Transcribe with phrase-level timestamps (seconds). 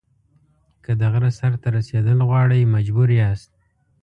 [0.83, 3.51] که د غره سر ته رسېدل غواړئ مجبور یاست.